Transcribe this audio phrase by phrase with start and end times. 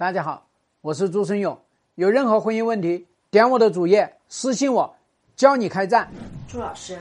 [0.00, 0.46] 大家好，
[0.80, 1.60] 我是朱生勇。
[1.96, 4.96] 有任何婚姻问题，点我的主页私信我，
[5.36, 6.10] 教你开战。
[6.48, 6.98] 朱老师，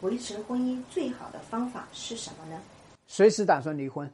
[0.00, 2.60] 维持婚姻最好的方法是什么呢？
[3.06, 4.10] 随时打算离婚。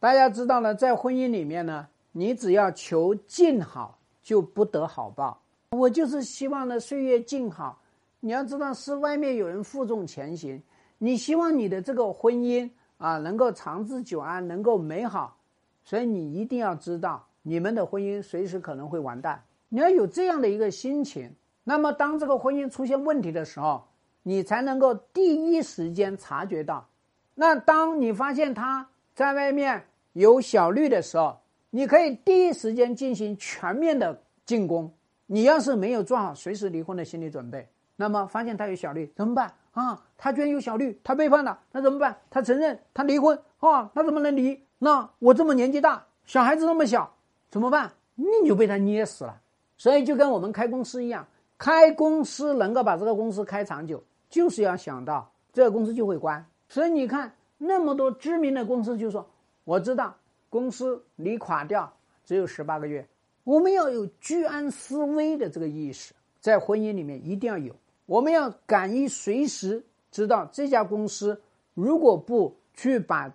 [0.00, 5.40] 大家知道呢，在婚姻里面呢，你只要求静好，就不得好报。
[5.70, 7.80] 我就是希望呢，岁月静好。
[8.18, 10.60] 你要知道，是外面有人负重前行。
[10.98, 15.36] 你希望你的这个婚姻啊，能够长治久安，能够美好，
[15.84, 17.24] 所以你一定要知道。
[17.48, 21.34] 你们的婚姻随时可能会完蛋，你要有这样的一个心情。
[21.64, 23.82] 那么，当这个婚姻出现问题的时候，
[24.22, 26.86] 你才能够第一时间察觉到。
[27.34, 31.38] 那当你发现他在外面有小绿的时候，
[31.70, 34.92] 你可以第一时间进行全面的进攻。
[35.24, 40.04] 你要是没有做好随时离婚的心理准备，那么发现他有小绿怎么办啊？
[40.18, 42.14] 他居然有小绿，他背叛了，那怎么办？
[42.28, 43.90] 他承认他离婚啊？
[43.94, 44.62] 他怎么能离？
[44.78, 47.14] 那我这么年纪大，小孩子那么小。
[47.50, 47.92] 怎么办？
[48.14, 49.40] 你就被他捏死了。
[49.76, 51.26] 所以就跟我们开公司一样，
[51.56, 56.44] 开公司能够把这个公司开长久，就是要想到这个公司就会关。
[56.68, 59.24] 所以你看那么多知名的公司就说
[59.64, 60.16] ：“我知道
[60.50, 61.92] 公司离垮掉
[62.24, 63.06] 只有十八个月。”
[63.44, 67.74] 我们要有居安思危的这个意识，在婚姻里面一定要有。
[68.04, 71.40] 我们要敢于随时知道这家公司
[71.74, 73.32] 如果不去把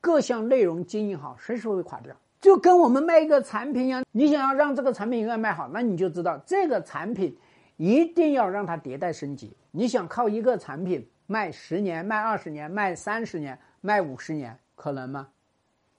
[0.00, 2.16] 各项内容经营好，随时会垮掉。
[2.46, 7.36] 就跟我们卖一个产品一样，你想要让这个产品永远卖好，那你就知道这个产品
[7.76, 9.52] 一定要让它迭代升级。
[9.72, 15.26] 你想靠一个产品卖十年、卖二十年、卖三十年、卖五十年，可能吗？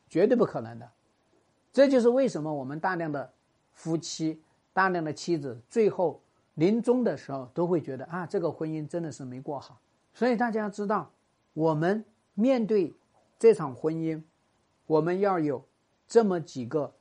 [0.07, 0.89] 绝对不可能的。
[1.73, 3.29] 这就是为什么我们大量的
[3.73, 6.21] 夫妻、大量的妻子最后
[6.53, 9.77] 临终的时候都会觉得啊，这个婚姻真的是没过好。
[10.13, 11.11] 所以大家知道，
[11.53, 12.95] 我们面对
[13.37, 14.23] 这场婚姻，
[14.85, 15.61] 我们要有。
[16.07, 16.93] 这么几个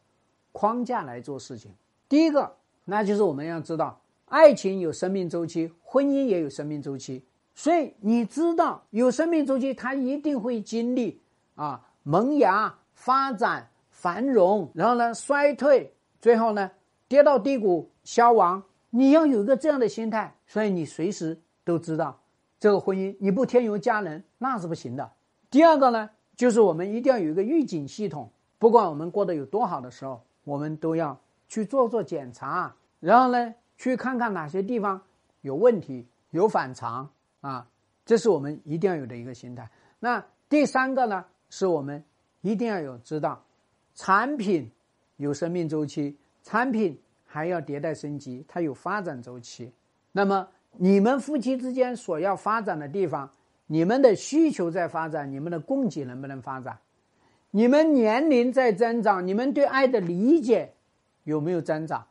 [0.53, 1.73] 框架来做事情。
[2.09, 7.25] 第一个，那就是我们要知道，爱情有生命周期，婚姻也有生命周期。
[7.55, 11.21] 所以你知道，有生命周期，它一定会经历
[11.55, 16.71] 啊萌芽、发展、繁荣，然后呢衰退，最后呢
[17.09, 18.63] 跌到低谷消亡。
[18.91, 22.19] 你要有一个这样的心态，所以你随时都知道，
[22.59, 25.13] 这个婚姻你不添油加人那是不行的。
[25.51, 28.31] 第二个呢，就是我们一定要有一个预警系统。
[28.59, 31.19] 不管我们过得有多好的时候，我们都要
[31.49, 35.01] 去做做检查，然后呢，去看看哪些地方
[35.43, 37.69] 有问题、有反常啊，
[38.05, 39.71] 这是我们一定要有的一个心态。
[39.99, 42.03] 那第三个呢，是我们
[42.41, 43.43] 一定要有知道，
[43.95, 44.71] 产品
[45.17, 49.73] 有生命周期，产品还要迭代升级，它有发展周期。
[50.13, 53.31] 那么你们夫妻之间所要发展的地方，
[53.67, 56.79] 你们的需求在发展，你们的供给能不能发展？
[57.57, 60.75] 你们年龄在增长，你们对爱的理解
[61.25, 62.07] 有没有增长？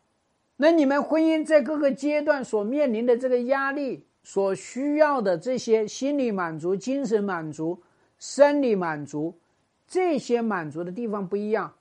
[0.56, 7.80] 那你们婚姻在各个阶段所面临的这个压力，所需要的这些心理满足、精神满足、
[8.18, 9.38] 生理满足，
[9.86, 11.72] 这些满足的地方不一样，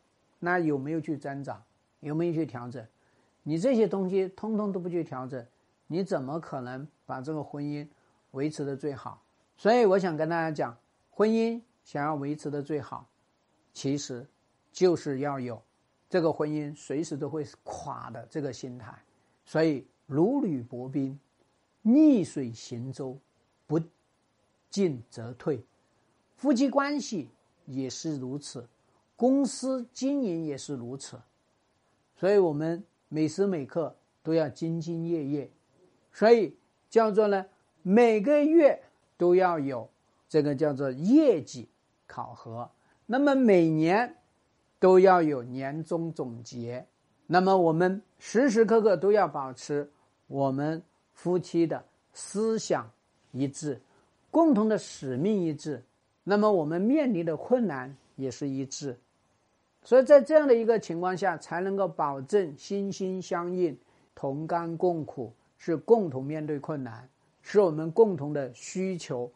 [0.41, 1.63] 那有没有去增长？
[2.01, 2.87] 有没有去调整？
[3.45, 5.43] 你这些东西通通都不去调整，
[5.87, 7.89] 你怎么可能把这个婚姻
[8.33, 9.23] 维持的最好？
[9.57, 10.77] 所以我想跟大家讲，
[11.09, 13.09] 婚姻想要维持的最好。
[13.75, 14.25] 其实，
[14.73, 15.61] 就是要有
[16.09, 18.97] 这个婚姻随时都会垮的这个心态，
[19.45, 21.19] 所以如履薄冰，
[21.83, 23.19] 逆水行舟，
[23.67, 23.81] 不
[24.71, 25.61] 进则退。
[26.37, 27.29] 夫妻关系
[27.67, 28.65] 也是如此，
[29.17, 31.21] 公司经营也是如此，
[32.17, 35.51] 所以我们每时每刻都要兢兢业业，
[36.13, 36.55] 所以
[36.89, 37.45] 叫做呢，
[37.83, 38.81] 每个月
[39.17, 39.91] 都要有
[40.29, 41.69] 这个叫做业绩
[42.07, 42.71] 考核。
[43.07, 44.17] 那么每年
[44.79, 46.87] 都要有年终总结，
[47.27, 49.89] 那么我们时时刻刻都要保持
[50.27, 50.83] 我们
[51.13, 52.91] 夫妻的思想
[53.33, 53.81] 一致，
[54.31, 55.83] 共同的使命一致，
[56.23, 58.97] 那么我们面临的困难也是一致，
[59.83, 63.79] 所以在这样的一个情况下，才能够保证心心相印、
[64.15, 67.07] 同甘共苦，是共同面对困难，
[67.43, 69.31] 使我们共同的需求、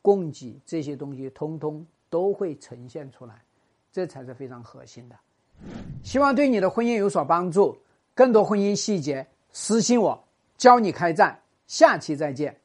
[0.00, 1.84] 供给这些东西通通。
[2.10, 3.34] 都会呈现出来，
[3.90, 5.16] 这才是非常核心的。
[6.02, 7.78] 希望对你的婚姻有所帮助。
[8.14, 10.22] 更多婚姻细节，私信我，
[10.58, 11.40] 教你开战。
[11.66, 12.59] 下期再见。